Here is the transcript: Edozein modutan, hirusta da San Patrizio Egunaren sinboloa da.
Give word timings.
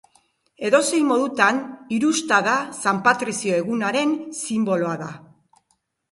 Edozein 0.67 1.03
modutan, 1.09 1.57
hirusta 1.97 2.39
da 2.47 2.55
San 2.83 3.01
Patrizio 3.07 3.59
Egunaren 3.59 4.15
sinboloa 4.39 4.95
da. 5.03 5.11